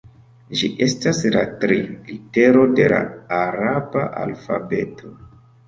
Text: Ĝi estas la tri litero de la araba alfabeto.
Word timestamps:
Ĝi 0.61 0.69
estas 0.85 1.19
la 1.35 1.43
tri 1.65 1.77
litero 2.09 2.65
de 2.81 2.89
la 2.95 3.03
araba 3.43 4.09
alfabeto. 4.25 5.17